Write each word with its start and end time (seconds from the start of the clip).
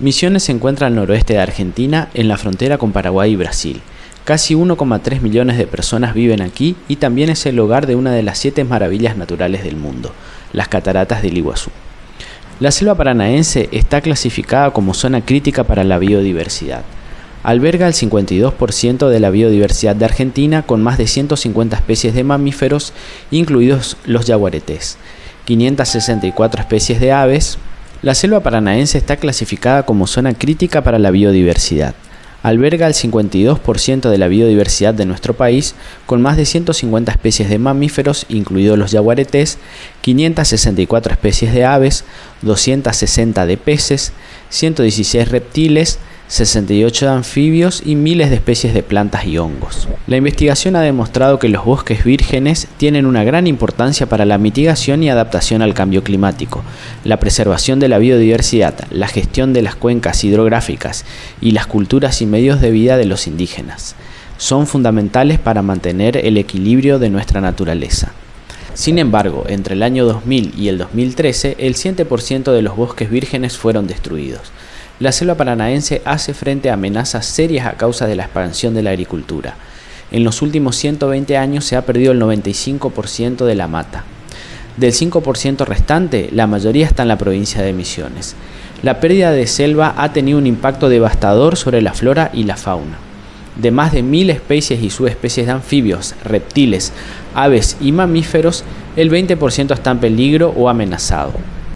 Misiones 0.00 0.44
se 0.44 0.52
encuentra 0.52 0.86
al 0.86 0.94
noroeste 0.94 1.34
de 1.34 1.40
Argentina, 1.40 2.08
en 2.14 2.26
la 2.26 2.38
frontera 2.38 2.78
con 2.78 2.90
Paraguay 2.90 3.32
y 3.32 3.36
Brasil. 3.36 3.82
Casi 4.24 4.54
1,3 4.54 5.20
millones 5.20 5.58
de 5.58 5.66
personas 5.66 6.14
viven 6.14 6.40
aquí 6.40 6.74
y 6.88 6.96
también 6.96 7.28
es 7.28 7.44
el 7.44 7.58
hogar 7.58 7.86
de 7.86 7.96
una 7.96 8.12
de 8.12 8.22
las 8.22 8.38
siete 8.38 8.64
maravillas 8.64 9.18
naturales 9.18 9.62
del 9.62 9.76
mundo, 9.76 10.14
las 10.54 10.68
cataratas 10.68 11.20
del 11.20 11.36
Iguazú. 11.36 11.70
La 12.60 12.70
selva 12.70 12.94
paranaense 12.94 13.68
está 13.72 14.00
clasificada 14.00 14.70
como 14.70 14.94
zona 14.94 15.20
crítica 15.20 15.64
para 15.64 15.84
la 15.84 15.98
biodiversidad. 15.98 16.82
Alberga 17.42 17.86
el 17.86 17.92
52% 17.92 19.08
de 19.08 19.20
la 19.20 19.28
biodiversidad 19.28 19.96
de 19.96 20.06
Argentina 20.06 20.62
con 20.62 20.82
más 20.82 20.96
de 20.96 21.08
150 21.08 21.76
especies 21.76 22.14
de 22.14 22.24
mamíferos, 22.24 22.94
incluidos 23.30 23.98
los 24.06 24.24
yaguaretés, 24.24 24.96
564 25.44 26.62
especies 26.62 27.00
de 27.00 27.12
aves, 27.12 27.58
la 28.02 28.14
selva 28.14 28.40
paranaense 28.40 28.96
está 28.96 29.16
clasificada 29.16 29.84
como 29.84 30.06
zona 30.06 30.32
crítica 30.32 30.82
para 30.82 30.98
la 30.98 31.10
biodiversidad. 31.10 31.94
Alberga 32.42 32.86
el 32.86 32.94
52% 32.94 34.08
de 34.08 34.16
la 34.16 34.28
biodiversidad 34.28 34.94
de 34.94 35.04
nuestro 35.04 35.34
país, 35.34 35.74
con 36.06 36.22
más 36.22 36.38
de 36.38 36.46
150 36.46 37.12
especies 37.12 37.50
de 37.50 37.58
mamíferos, 37.58 38.24
incluidos 38.30 38.78
los 38.78 38.92
yaguaretés, 38.92 39.58
564 40.00 41.12
especies 41.12 41.52
de 41.52 41.66
aves, 41.66 42.04
260 42.40 43.44
de 43.44 43.56
peces, 43.58 44.12
116 44.48 45.28
reptiles, 45.28 45.98
68 46.30 47.06
de 47.06 47.10
anfibios 47.10 47.82
y 47.84 47.96
miles 47.96 48.30
de 48.30 48.36
especies 48.36 48.72
de 48.72 48.84
plantas 48.84 49.24
y 49.24 49.36
hongos. 49.36 49.88
La 50.06 50.16
investigación 50.16 50.76
ha 50.76 50.80
demostrado 50.80 51.40
que 51.40 51.48
los 51.48 51.64
bosques 51.64 52.04
vírgenes 52.04 52.68
tienen 52.76 53.04
una 53.04 53.24
gran 53.24 53.48
importancia 53.48 54.08
para 54.08 54.24
la 54.24 54.38
mitigación 54.38 55.02
y 55.02 55.10
adaptación 55.10 55.60
al 55.60 55.74
cambio 55.74 56.04
climático, 56.04 56.62
la 57.02 57.18
preservación 57.18 57.80
de 57.80 57.88
la 57.88 57.98
biodiversidad, 57.98 58.76
la 58.92 59.08
gestión 59.08 59.52
de 59.52 59.62
las 59.62 59.74
cuencas 59.74 60.22
hidrográficas 60.22 61.04
y 61.40 61.50
las 61.50 61.66
culturas 61.66 62.22
y 62.22 62.26
medios 62.26 62.60
de 62.60 62.70
vida 62.70 62.96
de 62.96 63.06
los 63.06 63.26
indígenas. 63.26 63.96
Son 64.36 64.68
fundamentales 64.68 65.40
para 65.40 65.62
mantener 65.62 66.16
el 66.16 66.36
equilibrio 66.36 67.00
de 67.00 67.10
nuestra 67.10 67.40
naturaleza. 67.40 68.12
Sin 68.74 69.00
embargo, 69.00 69.46
entre 69.48 69.74
el 69.74 69.82
año 69.82 70.04
2000 70.04 70.54
y 70.56 70.68
el 70.68 70.78
2013, 70.78 71.56
el 71.58 71.74
7% 71.74 72.52
de 72.52 72.62
los 72.62 72.76
bosques 72.76 73.10
vírgenes 73.10 73.58
fueron 73.58 73.88
destruidos 73.88 74.52
la 75.00 75.12
selva 75.12 75.34
paranaense 75.34 76.02
hace 76.04 76.34
frente 76.34 76.68
a 76.68 76.74
amenazas 76.74 77.24
serias 77.24 77.66
a 77.66 77.72
causa 77.72 78.06
de 78.06 78.16
la 78.16 78.24
expansión 78.24 78.74
de 78.74 78.82
la 78.82 78.90
agricultura. 78.90 79.54
En 80.10 80.24
los 80.24 80.42
últimos 80.42 80.76
120 80.76 81.38
años 81.38 81.64
se 81.64 81.76
ha 81.76 81.86
perdido 81.86 82.12
el 82.12 82.20
95% 82.20 83.46
de 83.46 83.54
la 83.54 83.66
mata. 83.66 84.04
Del 84.76 84.92
5% 84.92 85.64
restante, 85.64 86.28
la 86.32 86.46
mayoría 86.46 86.86
está 86.86 87.02
en 87.02 87.08
la 87.08 87.16
provincia 87.16 87.62
de 87.62 87.72
Misiones. 87.72 88.36
La 88.82 89.00
pérdida 89.00 89.32
de 89.32 89.46
selva 89.46 89.94
ha 89.96 90.12
tenido 90.12 90.36
un 90.36 90.46
impacto 90.46 90.90
devastador 90.90 91.56
sobre 91.56 91.80
la 91.80 91.94
flora 91.94 92.30
y 92.34 92.44
la 92.44 92.56
fauna. 92.56 92.98
De 93.56 93.70
más 93.70 93.92
de 93.92 94.02
mil 94.02 94.28
especies 94.28 94.82
y 94.82 94.90
subespecies 94.90 95.46
de 95.46 95.52
anfibios, 95.52 96.14
reptiles, 96.24 96.92
aves 97.34 97.78
y 97.80 97.92
mamíferos, 97.92 98.64
el 98.96 99.10
20% 99.10 99.72
está 99.72 99.92
en 99.92 99.98
peligro 99.98 100.52
o 100.54 100.68
amenazado. 100.68 101.32